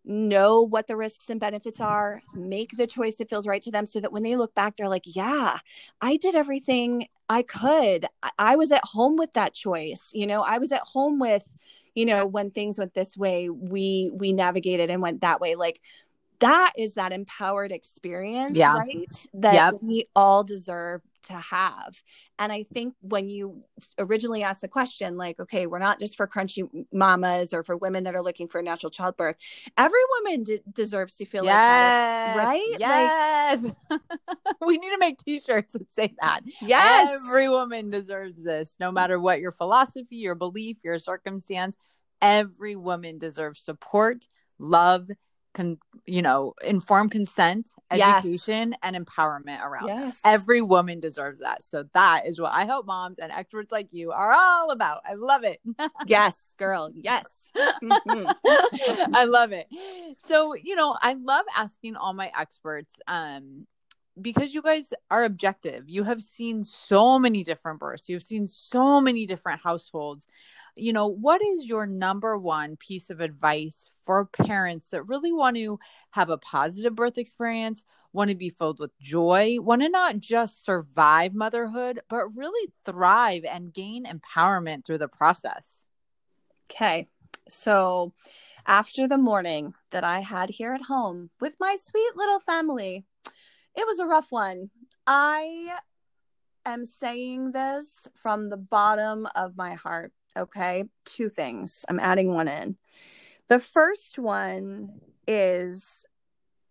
know 0.05 0.61
what 0.61 0.87
the 0.87 0.95
risks 0.95 1.29
and 1.29 1.39
benefits 1.39 1.81
are 1.81 2.21
make 2.33 2.69
the 2.77 2.87
choice 2.87 3.15
that 3.15 3.29
feels 3.29 3.47
right 3.47 3.61
to 3.63 3.71
them 3.71 3.85
so 3.85 3.99
that 3.99 4.11
when 4.11 4.23
they 4.23 4.35
look 4.35 4.53
back 4.53 4.77
they're 4.77 4.87
like 4.87 5.03
yeah 5.05 5.57
i 6.01 6.15
did 6.17 6.35
everything 6.35 7.07
i 7.29 7.41
could. 7.41 8.05
I 8.39 8.55
was 8.55 8.71
at 8.71 8.85
home 8.85 9.17
with 9.17 9.33
that 9.33 9.53
choice. 9.53 10.11
You 10.13 10.27
know 10.27 10.43
i 10.43 10.59
was 10.59 10.71
at 10.71 10.81
home 10.81 11.19
with 11.19 11.45
you 11.95 12.05
know 12.05 12.25
when 12.25 12.51
things 12.51 12.77
went 12.77 12.93
this 12.93 13.17
way 13.17 13.49
we 13.49 14.11
we 14.13 14.31
navigated 14.31 14.89
and 14.89 15.01
went 15.01 15.21
that 15.21 15.41
way. 15.41 15.55
Like 15.55 15.81
that 16.39 16.73
is 16.77 16.93
that 16.93 17.11
empowered 17.11 17.71
experience, 17.71 18.55
yeah. 18.55 18.77
right? 18.77 19.27
That 19.33 19.53
yep. 19.53 19.73
we 19.81 20.07
all 20.15 20.43
deserve 20.43 21.01
to 21.23 21.33
have. 21.33 22.01
And 22.39 22.51
I 22.51 22.63
think 22.63 22.93
when 23.01 23.27
you 23.27 23.63
originally 23.97 24.43
asked 24.43 24.61
the 24.61 24.67
question, 24.67 25.17
like, 25.17 25.39
okay, 25.39 25.67
we're 25.67 25.79
not 25.79 25.99
just 25.99 26.15
for 26.15 26.27
crunchy 26.27 26.67
mamas 26.91 27.53
or 27.53 27.63
for 27.63 27.75
women 27.75 28.03
that 28.05 28.15
are 28.15 28.21
looking 28.21 28.47
for 28.47 28.59
a 28.59 28.63
natural 28.63 28.89
childbirth, 28.89 29.35
every 29.77 29.99
woman 30.19 30.43
d- 30.43 30.59
deserves 30.71 31.15
to 31.15 31.25
feel 31.25 31.43
yes. 31.43 32.35
like 32.35 32.35
that, 32.35 32.47
right? 32.47 32.75
Yes. 32.79 33.73
Like, 33.89 34.01
we 34.65 34.77
need 34.77 34.91
to 34.91 34.97
make 34.99 35.17
t 35.17 35.39
shirts 35.39 35.73
that 35.73 35.93
say 35.93 36.13
that. 36.21 36.41
Yes. 36.61 37.19
Every 37.25 37.49
woman 37.49 37.89
deserves 37.89 38.43
this, 38.43 38.75
no 38.79 38.91
matter 38.91 39.19
what 39.19 39.39
your 39.39 39.51
philosophy, 39.51 40.17
your 40.17 40.35
belief, 40.35 40.77
your 40.83 40.99
circumstance. 40.99 41.75
Every 42.21 42.75
woman 42.75 43.19
deserves 43.19 43.59
support, 43.59 44.25
love, 44.59 45.09
con, 45.57 45.77
you 46.05 46.21
know, 46.21 46.53
informed 46.63 47.11
consent, 47.11 47.73
education, 47.91 48.69
yes. 48.71 48.79
and 48.83 48.95
empowerment 48.95 49.61
around. 49.61 49.87
Yes. 49.87 50.21
Every 50.23 50.61
woman 50.61 50.99
deserves 50.99 51.39
that. 51.39 51.63
So 51.63 51.85
that 51.93 52.25
is 52.25 52.39
what 52.39 52.53
I 52.53 52.65
hope 52.65 52.85
moms 52.85 53.19
and 53.19 53.31
experts 53.31 53.71
like 53.71 53.91
you 53.91 54.11
are 54.11 54.31
all 54.31 54.71
about. 54.71 55.01
I 55.05 55.15
love 55.15 55.43
it. 55.43 55.59
yes, 56.07 56.53
girl. 56.57 56.91
Yes. 56.93 57.51
Mm-hmm. 57.57 58.31
I 59.15 59.25
love 59.25 59.51
it. 59.51 59.67
So, 60.25 60.53
you 60.53 60.75
know, 60.75 60.95
I 61.01 61.13
love 61.13 61.45
asking 61.55 61.95
all 61.95 62.13
my 62.13 62.31
experts 62.37 62.95
um 63.07 63.65
because 64.19 64.53
you 64.53 64.61
guys 64.61 64.93
are 65.11 65.23
objective. 65.23 65.89
You 65.89 66.03
have 66.03 66.21
seen 66.21 66.65
so 66.65 67.19
many 67.19 67.43
different 67.43 67.79
births. 67.79 68.09
You've 68.09 68.23
seen 68.23 68.47
so 68.47 69.01
many 69.01 69.25
different 69.25 69.61
households 69.61 70.27
you 70.77 70.93
know, 70.93 71.07
what 71.07 71.41
is 71.43 71.67
your 71.67 71.85
number 71.85 72.37
one 72.37 72.77
piece 72.77 73.09
of 73.09 73.19
advice 73.19 73.91
for 74.05 74.25
parents 74.25 74.89
that 74.89 75.03
really 75.03 75.33
want 75.33 75.57
to 75.57 75.79
have 76.11 76.29
a 76.29 76.37
positive 76.37 76.95
birth 76.95 77.17
experience, 77.17 77.83
want 78.13 78.29
to 78.29 78.35
be 78.35 78.49
filled 78.49 78.79
with 78.79 78.97
joy, 78.99 79.57
want 79.59 79.81
to 79.81 79.89
not 79.89 80.19
just 80.19 80.63
survive 80.63 81.33
motherhood, 81.33 81.99
but 82.09 82.35
really 82.35 82.71
thrive 82.85 83.43
and 83.43 83.73
gain 83.73 84.05
empowerment 84.05 84.85
through 84.85 84.97
the 84.97 85.07
process? 85.07 85.85
Okay. 86.71 87.07
So, 87.49 88.13
after 88.65 89.07
the 89.07 89.17
morning 89.17 89.73
that 89.91 90.03
I 90.03 90.19
had 90.19 90.49
here 90.49 90.73
at 90.73 90.83
home 90.83 91.29
with 91.39 91.55
my 91.59 91.77
sweet 91.81 92.11
little 92.15 92.39
family, 92.39 93.05
it 93.75 93.87
was 93.87 93.99
a 93.99 94.07
rough 94.07 94.31
one. 94.31 94.71
I 95.05 95.77
am 96.65 96.85
saying 96.85 97.51
this 97.51 98.09
from 98.13 98.49
the 98.49 98.57
bottom 98.57 99.27
of 99.35 99.55
my 99.55 99.75
heart. 99.75 100.11
Okay. 100.37 100.85
Two 101.05 101.29
things. 101.29 101.85
I'm 101.89 101.99
adding 101.99 102.33
one 102.33 102.47
in. 102.47 102.77
The 103.49 103.59
first 103.59 104.19
one 104.19 104.99
is 105.27 106.05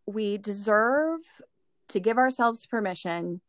we 0.06 0.38
deserve 0.38 1.20
to 1.88 2.00
give 2.00 2.18
ourselves 2.18 2.66
permission 2.66 3.40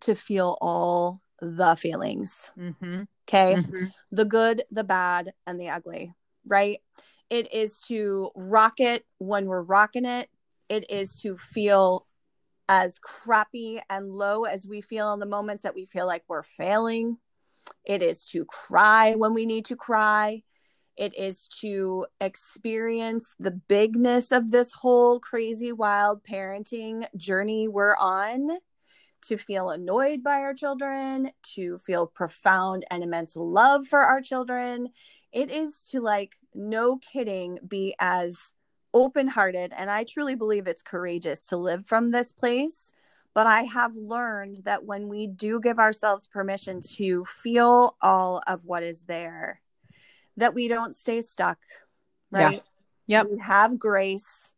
to 0.00 0.14
feel 0.14 0.56
all 0.60 1.20
the 1.40 1.76
feelings. 1.76 2.52
Mm-hmm. 2.58 3.02
Okay. 3.28 3.56
Mm-hmm. 3.56 3.86
The 4.12 4.24
good, 4.24 4.64
the 4.70 4.84
bad, 4.84 5.32
and 5.46 5.60
the 5.60 5.68
ugly, 5.70 6.14
right? 6.46 6.80
It 7.28 7.52
is 7.52 7.80
to 7.88 8.30
rock 8.36 8.74
it 8.78 9.04
when 9.18 9.46
we're 9.46 9.62
rocking 9.62 10.04
it. 10.04 10.30
It 10.68 10.90
is 10.90 11.20
to 11.20 11.36
feel 11.36 12.06
as 12.68 12.98
crappy 12.98 13.80
and 13.90 14.10
low 14.10 14.44
as 14.44 14.66
we 14.66 14.80
feel 14.80 15.12
in 15.12 15.20
the 15.20 15.26
moments 15.26 15.62
that 15.62 15.74
we 15.74 15.84
feel 15.84 16.06
like 16.06 16.24
we're 16.28 16.42
failing. 16.42 17.18
It 17.84 18.02
is 18.02 18.24
to 18.26 18.44
cry 18.44 19.14
when 19.14 19.34
we 19.34 19.46
need 19.46 19.66
to 19.66 19.76
cry. 19.76 20.42
It 20.96 21.14
is 21.16 21.46
to 21.60 22.06
experience 22.20 23.34
the 23.38 23.50
bigness 23.50 24.32
of 24.32 24.50
this 24.50 24.72
whole 24.72 25.20
crazy, 25.20 25.72
wild 25.72 26.22
parenting 26.24 27.06
journey 27.16 27.68
we're 27.68 27.96
on, 27.96 28.48
to 29.26 29.36
feel 29.36 29.70
annoyed 29.70 30.22
by 30.22 30.36
our 30.36 30.54
children, 30.54 31.30
to 31.54 31.78
feel 31.78 32.06
profound 32.06 32.86
and 32.90 33.02
immense 33.02 33.36
love 33.36 33.86
for 33.86 34.00
our 34.00 34.20
children. 34.20 34.88
It 35.32 35.50
is 35.50 35.82
to, 35.90 36.00
like, 36.00 36.36
no 36.54 36.98
kidding, 36.98 37.58
be 37.66 37.94
as 37.98 38.54
open 38.94 39.26
hearted. 39.26 39.74
And 39.76 39.90
I 39.90 40.04
truly 40.04 40.34
believe 40.34 40.66
it's 40.66 40.82
courageous 40.82 41.46
to 41.46 41.56
live 41.58 41.84
from 41.84 42.10
this 42.10 42.32
place 42.32 42.92
but 43.36 43.46
I 43.46 43.64
have 43.64 43.94
learned 43.94 44.62
that 44.64 44.86
when 44.86 45.08
we 45.08 45.26
do 45.26 45.60
give 45.60 45.78
ourselves 45.78 46.26
permission 46.26 46.80
to 46.94 47.22
feel 47.26 47.94
all 48.00 48.42
of 48.46 48.64
what 48.64 48.82
is 48.82 49.00
there, 49.02 49.60
that 50.38 50.54
we 50.54 50.68
don't 50.68 50.96
stay 50.96 51.20
stuck, 51.20 51.58
right? 52.30 52.62
Yeah. 53.06 53.18
Yep. 53.24 53.30
We 53.32 53.38
have 53.40 53.78
grace. 53.78 54.54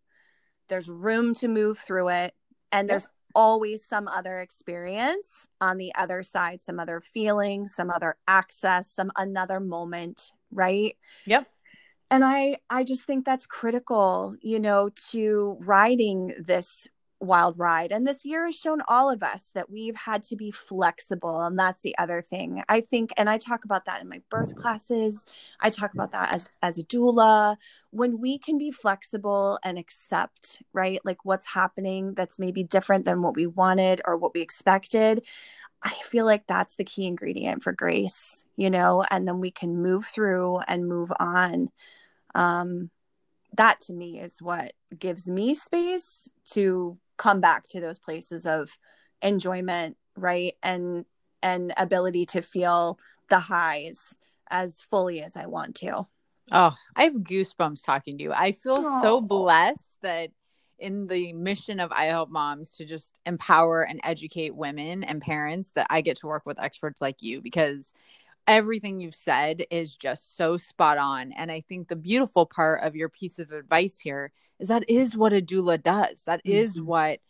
There's 0.69 0.89
room 0.89 1.35
to 1.35 1.49
move 1.49 1.81
through 1.81 2.11
it. 2.11 2.35
And 2.71 2.89
there's 2.89 3.03
yep. 3.03 3.11
always 3.35 3.85
some 3.85 4.07
other 4.07 4.43
experience 4.43 5.49
on 5.61 5.77
the 5.77 5.93
other 5.97 6.23
side, 6.23 6.63
some 6.63 6.79
other 6.79 7.01
feeling, 7.01 7.67
some 7.67 7.91
other 7.91 8.15
access, 8.29 8.93
some 8.93 9.11
another 9.17 9.59
moment, 9.59 10.31
right? 10.53 10.97
Yep 11.27 11.49
and 12.11 12.25
i 12.25 12.57
i 12.71 12.83
just 12.83 13.03
think 13.03 13.23
that's 13.27 13.45
critical 13.45 14.35
you 14.41 14.59
know 14.59 14.89
to 15.11 15.59
riding 15.61 16.33
this 16.39 16.89
wild 17.21 17.59
ride. 17.59 17.93
And 17.93 18.07
this 18.07 18.25
year 18.25 18.47
has 18.47 18.55
shown 18.55 18.81
all 18.87 19.11
of 19.11 19.23
us 19.23 19.51
that 19.55 19.71
we've 19.71 19.97
had 19.97 20.23
to 20.25 20.37
be 20.37 20.51
flexible. 20.51 21.43
And 21.43 21.59
that's 21.59 21.81
the 21.83 21.97
other 21.99 22.23
thing. 22.23 22.63
I 22.69 22.81
think, 22.81 23.13
and 23.17 23.29
I 23.29 23.39
talk 23.39 23.65
about 23.65 23.85
that 23.87 24.01
in 24.01 24.09
my 24.09 24.23
birth 24.31 24.55
classes. 24.55 25.27
I 25.61 25.71
talk 25.71 25.95
about 25.95 26.13
that 26.13 26.35
as, 26.35 26.49
as 26.63 26.79
a 26.79 26.85
doula. 26.85 27.57
When 27.91 28.21
we 28.21 28.39
can 28.39 28.59
be 28.59 28.71
flexible 28.71 29.59
and 29.65 29.79
accept, 29.79 30.63
right, 30.73 31.01
like 31.05 31.25
what's 31.25 31.47
happening 31.47 32.15
that's 32.15 32.39
maybe 32.39 32.63
different 32.63 33.05
than 33.05 33.23
what 33.23 33.37
we 33.37 33.47
wanted 33.47 34.01
or 34.05 34.17
what 34.17 34.35
we 34.35 34.41
expected. 34.41 35.25
I 35.83 35.91
feel 35.91 36.25
like 36.25 36.47
that's 36.47 36.75
the 36.75 36.85
key 36.85 37.07
ingredient 37.07 37.63
for 37.63 37.73
grace, 37.73 38.45
you 38.57 38.71
know, 38.71 39.05
and 39.11 39.27
then 39.27 39.39
we 39.39 39.51
can 39.51 39.81
move 39.81 40.07
through 40.07 40.59
and 40.67 40.89
move 40.89 41.13
on. 41.19 41.69
Um, 42.35 42.91
that 43.57 43.81
to 43.81 43.93
me 43.93 44.21
is 44.21 44.43
what 44.43 44.73
gives 44.97 45.29
me 45.29 45.55
space 45.55 46.29
to 46.51 46.99
come 47.19 47.41
back 47.41 47.69
to 47.69 47.81
those 47.81 47.99
places 47.99 48.47
of 48.47 48.71
enjoyment 49.21 49.97
right? 50.19 50.55
And 50.63 51.05
and 51.43 51.73
ability 51.77 52.27
to 52.27 52.43
feel 52.43 52.99
the 53.29 53.39
highs 53.39 54.01
as 54.51 54.81
fully 54.91 55.23
as 55.23 55.37
i 55.37 55.47
want 55.47 55.77
to. 55.77 56.07
Oh 56.51 56.75
i 56.97 57.05
have 57.05 57.15
goosebumps 57.15 57.85
talking 57.85 58.19
to 58.19 58.25
you. 58.25 58.33
I 58.33 58.53
feel 58.53 58.77
oh. 58.79 59.03
so 59.03 59.21
blessed 59.21 59.99
that 60.03 60.31
in 60.79 61.09
the 61.09 61.33
mission 61.33 61.81
of 61.81 61.91
iHelpMoms 61.91 62.77
to 62.77 62.85
just 62.85 63.19
empower 63.27 63.83
and 63.83 64.01
educate 64.05 64.55
women 64.55 65.03
and 65.03 65.21
parents 65.21 65.73
that 65.75 65.89
I 65.91 66.03
get 66.03 66.19
to 66.19 66.29
work 66.29 66.47
with 66.47 66.61
experts 66.61 67.01
like 67.01 67.21
you 67.21 67.43
because 67.43 67.93
everything 68.49 69.01
you've 69.01 69.15
said 69.15 69.65
is 69.71 69.95
just 69.95 70.37
so 70.37 70.57
spot 70.57 70.99
on. 70.99 71.33
And 71.33 71.53
I 71.53 71.61
think 71.61 71.87
the 71.87 71.97
beautiful 71.97 72.47
part 72.47 72.83
of 72.83 72.97
your 72.97 73.11
piece 73.11 73.39
of 73.39 73.53
advice 73.53 73.99
here 73.99 74.33
is 74.59 74.69
that 74.69 74.89
is 74.89 75.17
what 75.17 75.33
a 75.33 75.43
doula 75.43 75.81
does. 75.81 76.23
That 76.23 76.41
mm-hmm. 76.41 76.57
is 76.57 76.81
what, 76.81 77.21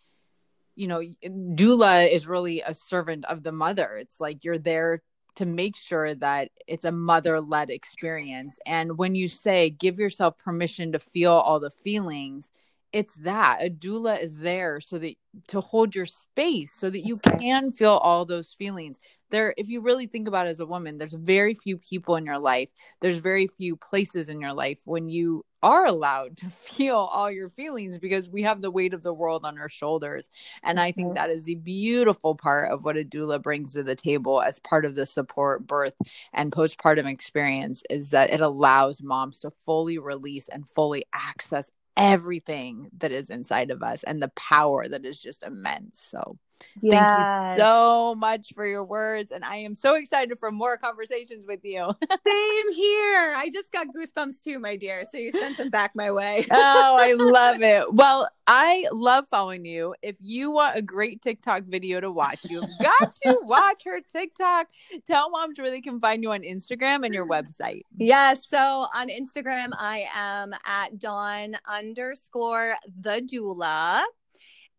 you 0.77 0.87
know, 0.87 1.03
doula 1.25 2.11
is 2.11 2.27
really 2.27 2.63
a 2.63 2.73
servant 2.73 3.25
of 3.25 3.43
the 3.43 3.53
mother. 3.53 3.97
It's 3.97 4.21
like 4.21 4.45
you're 4.45 4.59
there 4.59 5.03
to 5.35 5.45
make 5.45 5.77
sure 5.77 6.15
that 6.15 6.51
it's 6.67 6.85
a 6.85 6.93
mother 6.93 7.41
led 7.41 7.71
experience. 7.71 8.59
And 8.65 8.97
when 8.97 9.15
you 9.15 9.29
say 9.29 9.71
give 9.71 9.99
yourself 9.99 10.39
permission 10.39 10.93
to 10.93 10.99
feel 10.99 11.33
all 11.33 11.61
the 11.61 11.71
feelings, 11.71 12.53
it's 12.93 13.17
that 13.17 13.63
a 13.63 13.71
doula 13.71 14.21
is 14.21 14.39
there 14.39 14.81
so 14.81 14.99
that 14.99 15.15
to 15.47 15.61
hold 15.61 15.95
your 15.95 16.07
space 16.07 16.73
so 16.75 16.89
that 16.89 17.07
you 17.07 17.15
can 17.39 17.71
feel 17.71 17.93
all 17.93 18.25
those 18.25 18.53
feelings 18.53 18.99
there 19.31 19.55
if 19.57 19.69
you 19.69 19.81
really 19.81 20.07
think 20.07 20.27
about 20.27 20.47
it 20.47 20.51
as 20.51 20.61
a 20.61 20.67
woman 20.67 20.99
there's 20.99 21.15
very 21.15 21.55
few 21.55 21.77
people 21.79 22.17
in 22.17 22.25
your 22.25 22.39
life 22.39 22.69
there's 23.01 23.19
very 23.19 23.47
few 23.47 23.77
places 23.77 24.29
in 24.29 24.41
your 24.41 24.53
life 24.53 24.79
when 24.85 25.09
you 25.09 25.45
are 25.63 25.87
allowed 25.87 26.37
to 26.37 26.49
feel 26.51 26.97
all 26.97 27.31
your 27.31 27.49
feelings 27.49 27.99
because 27.99 28.29
we 28.29 28.43
have 28.43 28.61
the 28.61 28.71
weight 28.71 28.95
of 28.95 29.03
the 29.03 29.13
world 29.13 29.45
on 29.45 29.59
our 29.59 29.69
shoulders. 29.69 30.29
And 30.63 30.79
I 30.79 30.93
think 30.93 31.09
mm-hmm. 31.09 31.15
that 31.17 31.31
is 31.31 31.45
the 31.45 31.57
beautiful 31.57 32.35
part 32.35 32.71
of 32.71 32.85
what 32.85 32.97
a 32.97 33.05
doula 33.05 33.43
brings 33.43 33.75
to 33.75 33.83
the 33.83 33.97
table 33.97 34.41
as 34.41 34.61
part 34.61 34.85
of 34.85 34.95
the 34.95 35.07
support 35.07 35.67
birth 35.67 35.95
and 36.33 36.53
postpartum 36.53 37.11
experience 37.11 37.83
is 37.91 38.11
that 38.11 38.31
it 38.31 38.41
allows 38.41 39.03
moms 39.03 39.41
to 39.41 39.51
fully 39.65 39.99
release 39.99 40.49
and 40.49 40.69
fully 40.69 41.05
access 41.13 41.71
everything 41.99 42.89
that 42.99 43.13
is 43.13 43.29
inside 43.29 43.71
of 43.71 43.83
us 43.83 44.05
and 44.05 44.23
the 44.23 44.29
power 44.31 44.87
that 44.89 45.05
is 45.05 45.21
just 45.21 45.43
immense. 45.43 46.01
So 46.01 46.39
Yes. 46.81 47.57
Thank 47.57 47.59
you 47.59 47.65
so 47.65 48.15
much 48.15 48.53
for 48.55 48.67
your 48.67 48.85
words. 48.85 49.33
And 49.33 49.45
I 49.45 49.57
am 49.57 49.75
so 49.75 49.95
excited 49.95 50.39
for 50.39 50.51
more 50.51 50.77
conversations 50.77 51.47
with 51.47 51.65
you. 51.65 51.83
Same 52.11 52.73
here. 52.73 53.35
I 53.37 53.51
just 53.53 53.73
got 53.73 53.87
goosebumps 53.89 54.43
too, 54.43 54.59
my 54.59 54.77
dear. 54.77 55.03
So 55.11 55.19
you 55.19 55.31
sent 55.31 55.57
them 55.57 55.71
back 55.71 55.93
my 55.95 56.11
way. 56.11 56.47
oh, 56.51 56.97
I 56.99 57.13
love 57.15 57.63
it. 57.63 57.87
Well, 57.99 58.29
I 58.47 58.87
love 58.93 59.27
following 59.29 59.65
you. 59.65 59.95
If 60.03 60.17
you 60.21 60.51
want 60.51 60.79
a 60.79 60.83
great 60.83 61.21
TikTok 61.21 61.65
video 61.65 62.01
to 62.01 62.11
watch, 62.11 62.39
you've 62.49 62.69
got 62.81 63.15
to 63.25 63.41
watch 63.43 63.83
her 63.85 64.01
TikTok. 64.01 64.69
Tell 65.07 65.31
moms 65.31 65.59
where 65.59 65.71
they 65.71 65.81
can 65.81 66.01
find 66.01 66.23
you 66.23 66.33
on 66.33 66.43
Instagram 66.43 67.05
and 67.05 67.13
your 67.13 67.27
website. 67.27 67.83
Yes. 67.97 68.45
So 68.49 68.87
on 68.95 69.09
Instagram, 69.09 69.71
I 69.79 70.07
am 70.15 70.55
at 70.65 70.99
Dawn 70.99 71.57
underscore 71.67 72.75
the 73.01 73.21
doula. 73.21 74.05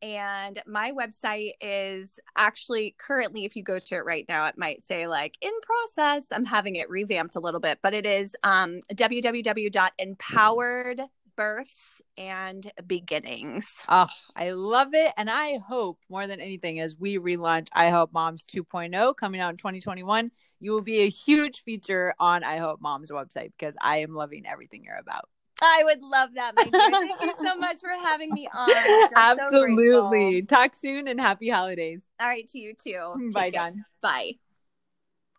And 0.01 0.61
my 0.65 0.91
website 0.91 1.51
is 1.61 2.19
actually 2.37 2.95
currently, 2.97 3.45
if 3.45 3.55
you 3.55 3.63
go 3.63 3.79
to 3.79 3.95
it 3.95 4.05
right 4.05 4.25
now, 4.29 4.47
it 4.47 4.57
might 4.57 4.81
say 4.81 5.07
like 5.07 5.35
in 5.41 5.51
process. 5.61 6.25
I'm 6.31 6.45
having 6.45 6.77
it 6.77 6.89
revamped 6.89 7.35
a 7.35 7.39
little 7.39 7.59
bit, 7.59 7.79
but 7.81 7.93
it 7.93 8.05
is 8.05 8.35
um, 8.43 8.79
www.empowered 8.93 11.01
births 11.35 12.01
and 12.17 12.71
beginnings. 12.85 13.73
Oh, 13.87 14.07
I 14.35 14.51
love 14.51 14.89
it. 14.93 15.13
And 15.15 15.29
I 15.29 15.57
hope 15.57 15.99
more 16.09 16.27
than 16.27 16.41
anything, 16.41 16.81
as 16.81 16.97
we 16.97 17.17
relaunch 17.17 17.69
iHelpMoms 17.69 18.43
2.0 18.45 19.15
coming 19.15 19.39
out 19.39 19.51
in 19.51 19.57
2021, 19.57 20.31
you 20.59 20.73
will 20.73 20.81
be 20.81 20.99
a 20.99 21.09
huge 21.09 21.63
feature 21.63 22.13
on 22.19 22.41
iHelpMoms 22.41 23.11
website 23.11 23.53
because 23.57 23.75
I 23.79 23.99
am 23.99 24.13
loving 24.13 24.45
everything 24.45 24.83
you're 24.83 24.97
about. 24.97 25.29
I 25.61 25.81
would 25.85 26.01
love 26.01 26.29
that, 26.35 26.53
my 26.55 26.63
dear. 26.63 26.71
Thank 26.71 27.21
you 27.21 27.33
so 27.43 27.55
much 27.57 27.79
for 27.81 27.89
having 27.89 28.33
me 28.33 28.47
on. 28.53 29.09
Absolutely. 29.15 30.41
So 30.41 30.41
Talk 30.47 30.75
soon 30.75 31.07
and 31.07 31.19
happy 31.19 31.49
holidays. 31.49 32.01
All 32.19 32.27
right, 32.27 32.47
to 32.49 32.59
you 32.59 32.73
too. 32.73 33.31
Bye, 33.33 33.49
Dawn. 33.49 33.85
Bye. 34.01 34.33